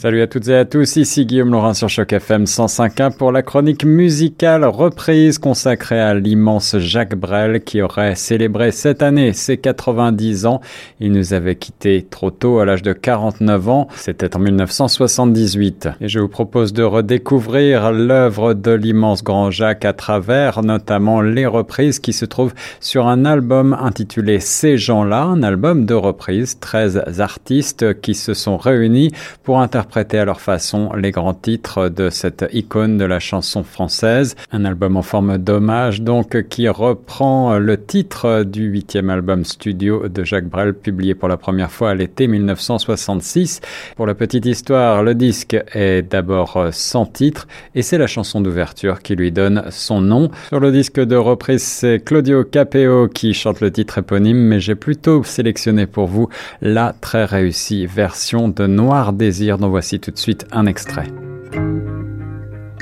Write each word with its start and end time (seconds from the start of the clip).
Salut 0.00 0.22
à 0.22 0.28
toutes 0.28 0.46
et 0.46 0.54
à 0.54 0.64
tous, 0.64 0.94
ici 0.94 1.26
Guillaume 1.26 1.50
Laurin 1.50 1.74
sur 1.74 1.88
Choc 1.88 2.12
FM 2.12 2.44
105.1 2.44 3.16
pour 3.16 3.32
la 3.32 3.42
chronique 3.42 3.84
musicale 3.84 4.64
reprise 4.64 5.38
consacrée 5.38 5.98
à 5.98 6.14
l'immense 6.14 6.78
Jacques 6.78 7.16
Brel 7.16 7.64
qui 7.64 7.82
aurait 7.82 8.14
célébré 8.14 8.70
cette 8.70 9.02
année 9.02 9.32
ses 9.32 9.56
90 9.56 10.46
ans. 10.46 10.60
Il 11.00 11.10
nous 11.10 11.32
avait 11.32 11.56
quitté 11.56 12.06
trop 12.08 12.30
tôt 12.30 12.60
à 12.60 12.64
l'âge 12.64 12.82
de 12.82 12.92
49 12.92 13.68
ans, 13.68 13.88
c'était 13.96 14.36
en 14.36 14.38
1978. 14.38 15.88
Et 16.00 16.06
je 16.06 16.20
vous 16.20 16.28
propose 16.28 16.72
de 16.72 16.84
redécouvrir 16.84 17.90
l'œuvre 17.90 18.54
de 18.54 18.70
l'immense 18.70 19.24
grand 19.24 19.50
Jacques 19.50 19.84
à 19.84 19.94
travers 19.94 20.62
notamment 20.62 21.22
les 21.22 21.46
reprises 21.46 21.98
qui 21.98 22.12
se 22.12 22.24
trouvent 22.24 22.54
sur 22.78 23.08
un 23.08 23.24
album 23.24 23.76
intitulé 23.80 24.38
Ces 24.38 24.78
gens-là, 24.78 25.22
un 25.24 25.42
album 25.42 25.86
de 25.86 25.94
reprises, 25.94 26.60
13 26.60 27.18
artistes 27.18 28.00
qui 28.00 28.14
se 28.14 28.32
sont 28.32 28.58
réunis 28.58 29.10
pour 29.42 29.58
interpréter 29.58 29.87
interpréter 29.88 30.18
à 30.18 30.26
leur 30.26 30.42
façon 30.42 30.92
les 30.92 31.12
grands 31.12 31.32
titres 31.32 31.88
de 31.88 32.10
cette 32.10 32.44
icône 32.52 32.98
de 32.98 33.06
la 33.06 33.20
chanson 33.20 33.64
française. 33.64 34.36
Un 34.52 34.66
album 34.66 34.98
en 34.98 35.02
forme 35.02 35.38
d'hommage 35.38 36.02
donc 36.02 36.46
qui 36.50 36.68
reprend 36.68 37.58
le 37.58 37.82
titre 37.82 38.42
du 38.42 38.64
huitième 38.64 39.08
album 39.08 39.46
studio 39.46 40.06
de 40.08 40.24
Jacques 40.24 40.48
Brel 40.48 40.74
publié 40.74 41.14
pour 41.14 41.26
la 41.26 41.38
première 41.38 41.70
fois 41.70 41.88
à 41.90 41.94
l'été 41.94 42.26
1966. 42.28 43.62
Pour 43.96 44.04
la 44.04 44.14
petite 44.14 44.44
histoire, 44.44 45.02
le 45.02 45.14
disque 45.14 45.56
est 45.72 46.02
d'abord 46.02 46.68
sans 46.70 47.06
titre 47.06 47.48
et 47.74 47.80
c'est 47.80 47.96
la 47.96 48.06
chanson 48.06 48.42
d'ouverture 48.42 49.00
qui 49.00 49.16
lui 49.16 49.32
donne 49.32 49.64
son 49.70 50.02
nom. 50.02 50.30
Sur 50.48 50.60
le 50.60 50.70
disque 50.70 51.00
de 51.00 51.16
reprise, 51.16 51.62
c'est 51.62 52.04
Claudio 52.04 52.44
Capeo 52.44 53.08
qui 53.08 53.32
chante 53.32 53.62
le 53.62 53.70
titre 53.70 53.96
éponyme, 53.96 54.36
mais 54.36 54.60
j'ai 54.60 54.74
plutôt 54.74 55.24
sélectionné 55.24 55.86
pour 55.86 56.08
vous 56.08 56.28
la 56.60 56.94
très 57.00 57.24
réussie 57.24 57.86
version 57.86 58.50
de 58.50 58.66
Noir 58.66 59.14
Désir 59.14 59.56
dont 59.56 59.77
voici 59.78 60.00
tout 60.00 60.10
de 60.10 60.18
suite 60.18 60.44
un 60.50 60.66
extrait. 60.66 61.06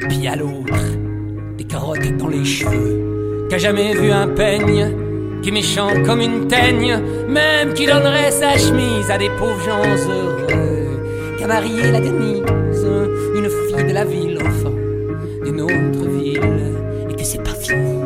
Puis 0.08 0.26
à 0.26 0.34
l'autre, 0.34 0.82
des 1.58 1.64
carottes 1.64 2.16
dans 2.16 2.28
les 2.28 2.42
cheveux, 2.42 3.46
qu'a 3.50 3.58
jamais 3.58 3.92
vu 3.92 4.10
un 4.10 4.28
peigne, 4.28 4.94
qui 5.42 5.52
méchant 5.52 5.90
comme 6.06 6.22
une 6.22 6.48
teigne, 6.48 6.98
même 7.28 7.74
qui 7.74 7.84
donnerait 7.84 8.30
sa 8.30 8.56
chemise 8.56 9.10
à 9.10 9.18
des 9.18 9.28
pauvres 9.38 9.62
gens 9.62 9.82
heureux, 10.08 11.02
qu'a 11.38 11.46
marié 11.46 11.92
la 11.92 12.00
Denise, 12.00 12.86
une 13.36 13.50
fille 13.50 13.88
de 13.88 13.92
la 13.92 14.06
ville, 14.06 14.38
enfin, 14.40 14.72
d'une 15.44 15.60
autre 15.60 16.08
ville, 16.08 16.40
et 17.10 17.14
que 17.14 17.24
c'est 17.24 17.42
pas 17.42 17.56
fini, 17.60 18.00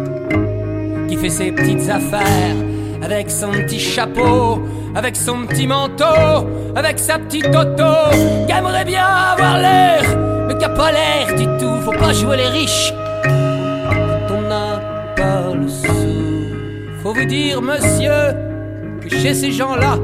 qui 1.08 1.16
fait 1.16 1.28
ses 1.28 1.52
petites 1.52 1.88
affaires 1.88 2.56
avec 3.02 3.30
son 3.30 3.50
petit 3.50 3.78
chapeau, 3.78 4.60
avec 4.94 5.16
son 5.16 5.46
petit 5.46 5.66
manteau, 5.66 6.46
avec 6.76 6.98
sa 6.98 7.18
petite 7.18 7.46
auto, 7.46 8.10
qui 8.46 8.52
aimerait 8.52 8.84
bien 8.84 9.04
avoir 9.04 9.58
l'air, 9.58 10.02
mais 10.48 10.56
qui 10.56 10.64
a 10.64 10.68
pas 10.68 10.92
l'air 10.92 11.34
du 11.36 11.44
tout. 11.58 11.80
Faut 11.84 11.92
pas 11.92 12.12
jouer 12.12 12.36
les 12.36 12.48
riches 12.48 12.92
quand 13.22 14.34
on 14.34 14.42
n'a 14.42 14.80
pas 15.16 15.54
le 15.54 15.68
sou. 15.68 15.88
Faut 17.02 17.14
vous 17.14 17.24
dire, 17.24 17.62
monsieur, 17.62 18.34
que 19.00 19.08
chez 19.08 19.34
ces 19.34 19.52
gens-là, 19.52 19.96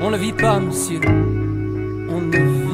on 0.00 0.10
ne 0.10 0.16
vit 0.16 0.32
pas, 0.32 0.58
monsieur, 0.60 1.00
on 2.10 2.20
ne 2.20 2.36
vit. 2.36 2.65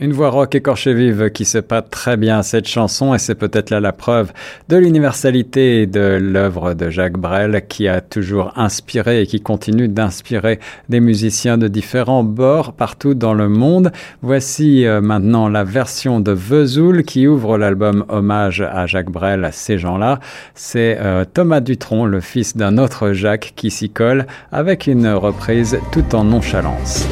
Une 0.00 0.12
voix 0.12 0.30
rock 0.30 0.54
écorchée 0.54 0.94
vive 0.94 1.30
qui 1.30 1.44
se 1.44 1.58
pas 1.58 1.82
très 1.82 2.16
bien 2.16 2.44
cette 2.44 2.68
chanson 2.68 3.14
et 3.14 3.18
c'est 3.18 3.34
peut-être 3.34 3.70
là 3.70 3.80
la 3.80 3.92
preuve 3.92 4.32
de 4.68 4.76
l'universalité 4.76 5.86
de 5.86 6.18
l'œuvre 6.22 6.74
de 6.74 6.88
Jacques 6.88 7.18
Brel 7.18 7.64
qui 7.68 7.88
a 7.88 8.00
toujours 8.00 8.52
inspiré 8.54 9.22
et 9.22 9.26
qui 9.26 9.40
continue 9.40 9.88
d'inspirer 9.88 10.60
des 10.88 11.00
musiciens 11.00 11.58
de 11.58 11.66
différents 11.66 12.22
bords 12.22 12.74
partout 12.74 13.14
dans 13.14 13.34
le 13.34 13.48
monde. 13.48 13.90
Voici 14.22 14.86
euh, 14.86 15.00
maintenant 15.00 15.48
la 15.48 15.64
version 15.64 16.20
de 16.20 16.30
Vesoul 16.30 17.02
qui 17.02 17.26
ouvre 17.26 17.58
l'album 17.58 18.04
hommage 18.08 18.60
à 18.60 18.86
Jacques 18.86 19.10
Brel 19.10 19.44
à 19.44 19.50
ces 19.50 19.78
gens-là. 19.78 20.20
C'est 20.54 20.96
euh, 21.00 21.24
Thomas 21.24 21.58
Dutronc, 21.58 22.06
le 22.06 22.20
fils 22.20 22.56
d'un 22.56 22.78
autre 22.78 23.10
Jacques 23.10 23.52
qui 23.56 23.72
s'y 23.72 23.90
colle 23.90 24.26
avec 24.52 24.86
une 24.86 25.08
reprise 25.08 25.76
tout 25.90 26.14
en 26.14 26.22
nonchalance 26.22 27.08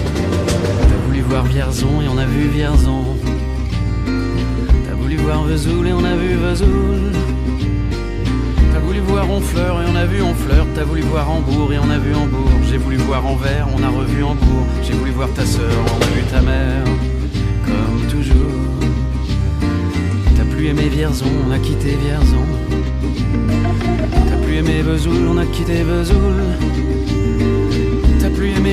voir 1.27 1.45
Vierzon 1.45 2.01
et 2.03 2.09
on 2.09 2.19
a 2.19 2.25
vu 2.25 2.49
Vierzon. 2.49 3.05
T'as 4.87 4.95
voulu 4.95 5.17
voir 5.17 5.43
Vesoul 5.45 5.87
et 5.89 5.93
on 5.93 6.05
a 6.05 6.15
vu 6.15 6.35
Vesoul. 6.35 7.13
T'as 8.73 8.79
voulu 8.79 9.01
voir 9.01 9.29
Honfleur 9.31 9.83
et 9.83 9.85
on 9.93 9.97
a 9.97 10.07
vu 10.07 10.23
Honfleur. 10.23 10.67
T'as 10.75 10.85
voulu 10.85 11.03
voir 11.03 11.29
Hambourg 11.31 11.73
et 11.73 11.79
on 11.79 11.91
a 11.91 11.99
vu 11.99 12.15
Hambourg. 12.15 12.51
J'ai 12.69 12.79
voulu 12.79 12.97
voir 12.97 13.27
Anvers, 13.27 13.67
on 13.77 13.83
a 13.83 13.89
revu 13.89 14.23
Hambourg. 14.23 14.67
J'ai 14.83 14.93
voulu 14.93 15.11
voir 15.11 15.29
ta 15.33 15.45
sœur, 15.45 15.71
on 15.97 16.03
a 16.03 16.07
vu 16.07 16.23
ta 16.31 16.41
mère. 16.43 16.85
Comme 17.65 18.09
toujours. 18.09 18.53
T'as 20.37 20.45
plus 20.45 20.67
aimé 20.69 20.89
Vierzon, 20.89 21.27
on 21.49 21.51
a 21.51 21.59
quitté 21.59 21.97
Vierzon. 21.97 22.47
T'as 24.13 24.37
plus 24.45 24.57
aimé 24.57 24.83
Vesoul, 24.83 25.29
on 25.29 25.39
a 25.39 25.47
quitté 25.47 25.83
Vesoul. 25.83 26.35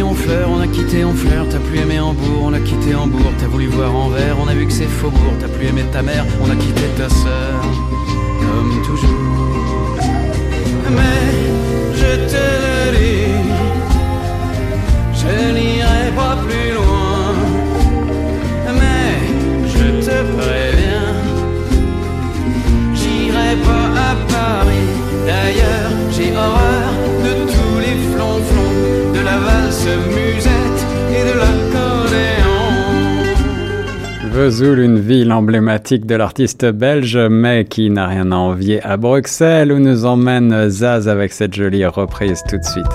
Honfleur, 0.03 0.50
on 0.50 0.59
a 0.59 0.68
quitté 0.68 1.03
Honfleur. 1.06 1.47
T'as 1.50 1.59
plus 1.59 1.80
aimé 1.80 2.00
Hambourg, 2.00 2.44
on 2.44 2.53
a 2.53 2.59
quitté 2.59 2.94
Hambourg. 2.94 3.31
T'as 3.40 3.47
voulu 3.47 3.68
voir 3.68 3.96
Anvers, 3.96 4.38
on 4.40 4.47
a 4.47 4.53
vu 4.53 4.66
que 4.68 4.74
c'est 4.74 4.86
Faubourg. 4.86 5.34
T'as 5.40 5.47
plus 5.47 5.68
aimé 5.68 5.84
ta 5.91 6.02
mère, 6.02 6.25
on 6.41 6.50
a 6.50 6.56
quitté 6.56 6.84
ta 6.97 7.09
sœur. 7.09 7.62
Comme 8.40 8.81
toujours. 8.84 9.97
Mais 10.90 11.31
je 11.96 12.12
te 12.31 12.46
le 12.91 12.97
dis, 13.00 13.31
je 15.14 15.53
Vesoul, 34.43 34.79
une 34.79 34.99
ville 34.99 35.31
emblématique 35.31 36.05
de 36.05 36.15
l'artiste 36.15 36.65
belge, 36.65 37.17
mais 37.17 37.63
qui 37.63 37.89
n'a 37.89 38.07
rien 38.07 38.29
à 38.33 38.35
envier 38.35 38.83
à 38.83 38.97
Bruxelles, 38.97 39.71
où 39.71 39.79
nous 39.79 40.03
emmène 40.03 40.67
Zaz 40.67 41.07
avec 41.07 41.31
cette 41.31 41.53
jolie 41.53 41.85
reprise 41.85 42.43
tout 42.49 42.57
de 42.57 42.63
suite. 42.65 42.85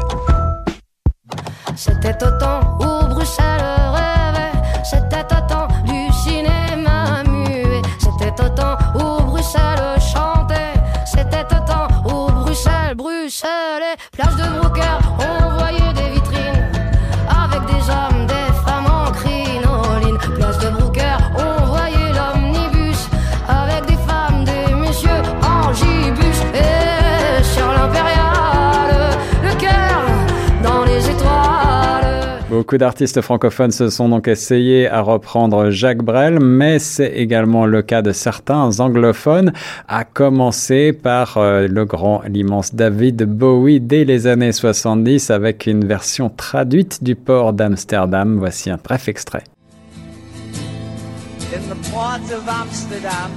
C'était 1.75 2.23
au 2.23 2.39
temps 2.39 2.77
où 2.81 3.15
Bruxelles 3.15 3.65
rêvait, 3.95 4.53
c'était 4.85 5.25
au 5.25 5.49
temps 5.49 5.69
du 5.87 6.13
cinéma 6.13 7.23
muet, 7.27 7.81
c'était 7.99 8.45
au 8.45 8.49
temps 8.51 8.77
où 8.97 9.23
Bruxelles 9.31 9.97
chantait, 10.01 10.75
c'était 11.07 11.47
au 11.47 11.67
temps 11.67 11.89
où 12.05 12.31
Bruxelles, 12.43 12.95
Bruxelles 12.95 13.85
et 13.95 14.17
plage 14.19 14.37
de 14.37 14.59
Brooker, 14.59 14.68
Beaucoup 32.59 32.77
d'artistes 32.77 33.21
francophones 33.21 33.71
se 33.71 33.89
sont 33.89 34.09
donc 34.09 34.27
essayés 34.27 34.89
à 34.89 35.01
reprendre 35.01 35.71
Jacques 35.71 36.03
Brel, 36.03 36.41
mais 36.41 36.81
c'est 36.81 37.13
également 37.13 37.67
le 37.67 37.83
cas 37.83 38.03
de 38.03 38.11
certains 38.11 38.81
anglophones, 38.81 39.53
à 39.87 40.03
commencer 40.03 40.93
par 40.93 41.37
euh, 41.37 41.69
le 41.69 41.85
grand, 41.85 42.21
l'immense 42.27 42.75
David 42.75 43.23
Bowie 43.23 43.79
dès 43.79 44.05
les 44.05 44.27
années 44.27 44.51
70 44.51 45.31
avec 45.31 45.69
une 45.69 45.87
version 45.87 46.31
traduite 46.31 47.05
du 47.05 47.15
port 47.15 47.53
d'Amsterdam. 47.53 48.41
Voici 48.41 48.71
un 48.71 48.79
bref 48.83 49.07
extrait. 49.07 49.45
in 51.55 51.69
the 51.69 51.89
port 51.93 52.29
of 52.33 52.49
Amsterdam, 52.49 53.31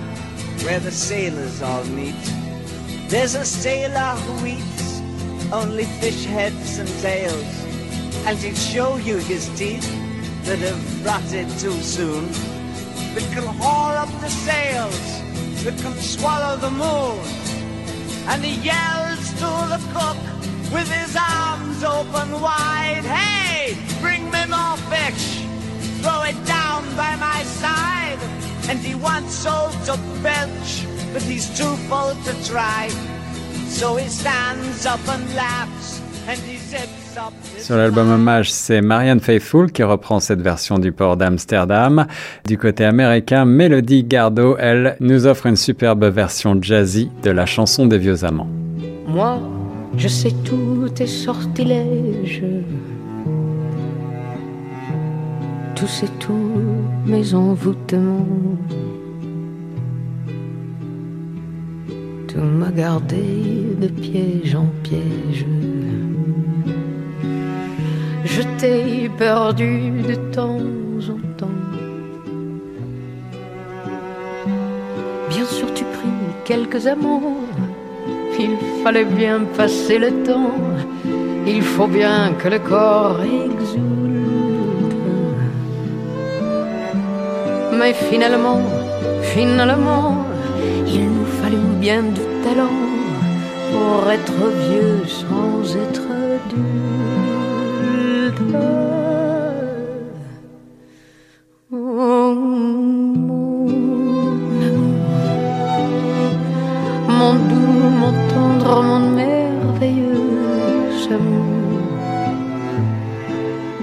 where 0.65 0.79
the 0.79 0.89
sailors 0.89 1.61
all 1.61 1.83
meet. 1.93 2.15
There's 3.07 3.35
a 3.35 3.45
sailor 3.45 4.15
who 4.25 4.47
eats 4.47 4.99
only 5.53 5.85
fish 6.01 6.25
heads 6.25 6.79
and 6.79 6.89
tails, 7.03 7.70
and 8.25 8.37
he'd 8.37 8.57
show 8.57 8.97
you 8.97 9.17
his 9.17 9.49
teeth 9.57 9.89
that 10.45 10.59
have 10.59 11.05
rotted 11.05 11.47
too 11.59 11.79
soon. 11.81 12.27
That 13.13 13.27
can 13.33 13.43
haul 13.43 13.91
up 13.91 14.09
the 14.21 14.29
sails, 14.29 15.21
that 15.63 15.77
can 15.81 15.93
swallow 15.97 16.57
the 16.57 16.71
moon, 16.71 17.19
and 18.27 18.43
he 18.43 18.55
yells 18.61 19.29
to 19.41 19.49
the 19.73 19.81
cook 19.93 20.17
with 20.71 20.89
his 20.89 21.15
arms 21.15 21.83
open 21.83 22.39
wide, 22.39 23.03
Hey, 23.03 23.77
bring 23.99 24.23
me 24.31 24.45
more 24.45 24.77
fish! 24.89 25.43
Throw 26.01 26.23
it 26.23 26.45
down 26.45 26.83
by 26.95 27.15
my 27.17 27.43
side. 27.43 28.19
and 28.69 28.79
he 28.79 28.95
wants 28.95 29.33
so 29.33 29.69
to 29.85 29.97
but 31.11 31.21
he's 31.23 31.47
too 31.57 31.75
full 31.89 32.15
to 32.23 32.33
try. 32.45 32.87
So 33.67 33.97
he 33.97 34.07
stands 34.07 34.85
up 34.85 35.05
and 35.07 35.35
laughs, 35.35 35.99
and 36.27 36.39
he 36.39 36.57
his 36.57 37.00
Sur 37.57 37.77
l'album 37.77 38.11
Hommage, 38.11 38.51
c'est 38.51 38.81
Marianne 38.81 39.19
Faithfull 39.19 39.71
qui 39.71 39.83
reprend 39.83 40.19
cette 40.19 40.41
version 40.41 40.79
du 40.79 40.91
port 40.91 41.17
d'Amsterdam. 41.17 42.05
Du 42.45 42.57
côté 42.57 42.85
américain, 42.85 43.45
Melody 43.45 44.03
Gardot, 44.03 44.55
elle, 44.57 44.95
nous 44.99 45.27
offre 45.27 45.45
une 45.45 45.55
superbe 45.55 46.05
version 46.05 46.57
jazzy 46.61 47.09
de 47.23 47.31
la 47.31 47.45
chanson 47.45 47.85
des 47.85 47.97
vieux 47.97 48.23
amants. 48.23 48.49
Moi, 49.07 49.39
je 49.97 50.07
sais 50.07 50.33
tous 50.45 50.89
tes 50.89 51.07
sortilèges. 51.07 52.43
Tous 55.75 56.03
et 56.03 56.09
tous 56.19 56.51
mes 57.05 57.33
envoûtements. 57.33 58.27
Tout 62.27 62.39
m'a 62.39 62.71
gardé 62.71 63.23
de 63.81 63.87
piège 63.87 64.55
en 64.55 64.67
piège. 64.83 65.45
Je 68.23 68.41
t'ai 68.59 69.09
perdu 69.17 69.91
de 70.07 70.15
temps 70.31 70.59
en 71.09 71.19
temps. 71.37 71.59
Bien 75.29 75.45
sûr, 75.45 75.73
tu 75.73 75.83
pris 75.85 76.15
quelques 76.45 76.85
amants. 76.85 77.37
Il 78.39 78.57
fallait 78.83 79.05
bien 79.05 79.41
passer 79.57 79.97
le 79.97 80.11
temps. 80.23 80.51
Il 81.47 81.61
faut 81.61 81.87
bien 81.87 82.33
que 82.39 82.47
le 82.49 82.59
corps 82.59 83.19
exulte. 83.21 83.81
Mais 87.77 87.93
finalement, 87.93 88.61
finalement, 89.21 90.25
il 90.87 91.05
nous 91.05 91.25
fallut 91.41 91.73
bien 91.79 92.03
du 92.03 92.21
talent 92.43 92.79
pour 93.71 94.11
être 94.11 94.41
vieux 94.67 95.01
sans 95.07 95.75
être 95.75 96.03
adulte. 96.35 97.10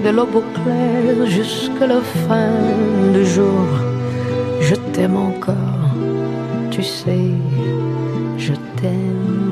De 0.03 0.09
l'aube 0.11 0.35
au 0.35 0.43
clair 0.53 1.25
jusqu'à 1.25 1.85
la 1.85 2.01
fin 2.01 2.51
du 3.13 3.25
jour, 3.25 3.67
je 4.61 4.75
t'aime 4.93 5.17
encore, 5.17 5.93
tu 6.71 6.81
sais, 6.81 7.31
je 8.37 8.53
t'aime. 8.77 9.48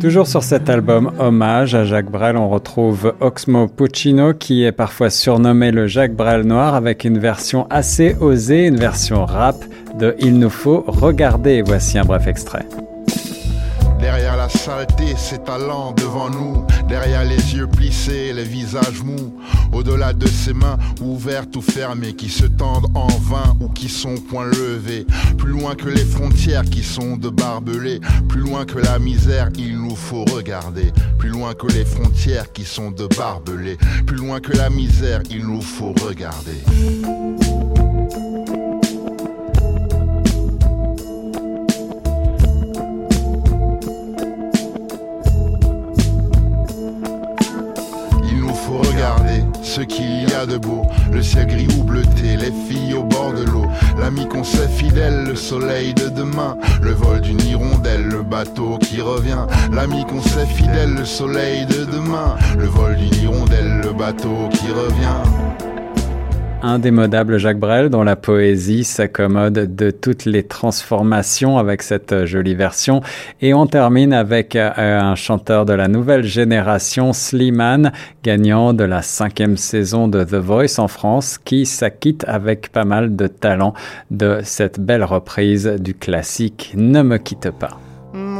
Toujours 0.00 0.26
sur 0.26 0.42
cet 0.42 0.68
album 0.68 1.10
Hommage 1.18 1.74
à 1.74 1.84
Jacques 1.84 2.10
Brel, 2.10 2.36
on 2.36 2.48
retrouve 2.48 3.14
Oxmo 3.20 3.66
Puccino 3.66 4.34
qui 4.34 4.64
est 4.64 4.72
parfois 4.72 5.08
surnommé 5.08 5.70
le 5.70 5.86
Jacques 5.86 6.14
Brel 6.14 6.42
noir 6.42 6.74
avec 6.74 7.04
une 7.04 7.18
version 7.18 7.66
assez 7.70 8.14
osée, 8.20 8.66
une 8.66 8.76
version 8.76 9.24
rap 9.24 9.56
de 9.98 10.14
Il 10.18 10.38
nous 10.38 10.50
faut 10.50 10.84
regarder. 10.86 11.62
Voici 11.62 11.98
un 11.98 12.04
bref 12.04 12.26
extrait. 12.26 12.66
La 14.46 14.52
saleté, 14.52 15.16
ses 15.16 15.38
talents 15.38 15.90
devant 15.90 16.30
nous. 16.30 16.64
Derrière 16.88 17.24
les 17.24 17.56
yeux 17.56 17.66
plissés, 17.66 18.32
les 18.32 18.44
visages 18.44 19.02
mous. 19.02 19.34
Au-delà 19.72 20.12
de 20.12 20.28
ses 20.28 20.52
mains 20.52 20.78
ouvertes 21.00 21.56
ou 21.56 21.60
fermées, 21.60 22.14
qui 22.14 22.28
se 22.28 22.46
tendent 22.46 22.86
en 22.94 23.08
vain 23.08 23.56
ou 23.58 23.68
qui 23.68 23.88
sont 23.88 24.14
point 24.14 24.44
levées. 24.44 25.04
Plus 25.36 25.50
loin 25.50 25.74
que 25.74 25.88
les 25.88 26.04
frontières 26.04 26.62
qui 26.62 26.84
sont 26.84 27.16
de 27.16 27.28
barbelés. 27.28 28.00
Plus 28.28 28.42
loin 28.42 28.64
que 28.64 28.78
la 28.78 29.00
misère, 29.00 29.48
il 29.58 29.80
nous 29.80 29.96
faut 29.96 30.24
regarder. 30.24 30.92
Plus 31.18 31.30
loin 31.30 31.54
que 31.54 31.66
les 31.66 31.84
frontières 31.84 32.52
qui 32.52 32.64
sont 32.64 32.92
de 32.92 33.08
barbelés. 33.16 33.78
Plus 34.06 34.16
loin 34.16 34.38
que 34.38 34.56
la 34.56 34.70
misère, 34.70 35.22
il 35.28 35.44
nous 35.44 35.60
faut 35.60 35.92
regarder. 36.06 36.62
Ce 49.76 49.82
qu'il 49.82 50.26
y 50.26 50.32
a 50.32 50.46
de 50.46 50.56
beau, 50.56 50.86
le 51.12 51.22
ciel 51.22 51.48
gris 51.48 51.68
ou 51.78 51.82
bleuté, 51.82 52.36
les 52.38 52.52
filles 52.66 52.94
au 52.94 53.02
bord 53.02 53.34
de 53.34 53.44
l'eau, 53.44 53.66
l'ami 53.98 54.26
qu'on 54.26 54.42
sait 54.42 54.68
fidèle, 54.68 55.24
le 55.24 55.36
soleil 55.36 55.92
de 55.92 56.08
demain, 56.08 56.56
le 56.80 56.92
vol 56.92 57.20
d'une 57.20 57.42
hirondelle, 57.42 58.06
le 58.06 58.22
bateau 58.22 58.78
qui 58.78 59.02
revient, 59.02 59.44
l'ami 59.70 60.06
qu'on 60.06 60.22
sait 60.22 60.46
fidèle, 60.46 60.94
le 60.94 61.04
soleil 61.04 61.66
de 61.66 61.84
demain, 61.84 62.36
le 62.58 62.64
vol 62.64 62.96
d'une 62.96 63.22
hirondelle, 63.22 63.82
le 63.84 63.92
bateau 63.92 64.48
qui 64.50 64.68
revient. 64.68 65.65
Indémodable 66.66 67.38
Jacques 67.38 67.60
Brel 67.60 67.90
dont 67.90 68.02
la 68.02 68.16
poésie 68.16 68.82
s'accommode 68.82 69.76
de 69.76 69.90
toutes 69.92 70.24
les 70.24 70.42
transformations 70.42 71.58
avec 71.58 71.80
cette 71.82 72.24
jolie 72.24 72.56
version. 72.56 73.02
Et 73.40 73.54
on 73.54 73.66
termine 73.66 74.12
avec 74.12 74.56
euh, 74.56 74.70
un 74.76 75.14
chanteur 75.14 75.64
de 75.64 75.72
la 75.72 75.86
nouvelle 75.86 76.24
génération, 76.24 77.12
Slimane, 77.12 77.92
gagnant 78.24 78.72
de 78.72 78.82
la 78.82 79.02
cinquième 79.02 79.56
saison 79.56 80.08
de 80.08 80.24
The 80.24 80.34
Voice 80.34 80.78
en 80.78 80.88
France, 80.88 81.38
qui 81.38 81.66
s'acquitte 81.66 82.24
avec 82.26 82.72
pas 82.72 82.84
mal 82.84 83.14
de 83.14 83.28
talent 83.28 83.72
de 84.10 84.40
cette 84.42 84.80
belle 84.80 85.04
reprise 85.04 85.66
du 85.78 85.94
classique 85.94 86.72
Ne 86.76 87.02
me 87.02 87.18
quitte 87.18 87.50
pas. 87.52 87.78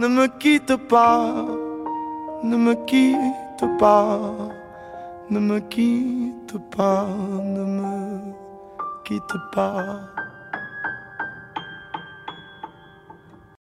Ne 0.00 0.08
me 0.08 0.28
quitte 0.28 0.76
pas, 0.88 1.44
ne 2.42 2.56
me 2.56 2.72
quitte 2.86 3.66
pas, 3.78 4.18
ne 5.28 5.38
me 5.38 5.58
quitte 5.60 6.56
pas, 6.74 7.06
ne 7.44 7.64
me 7.64 8.34
quitte 9.04 9.36
pas. 9.52 10.00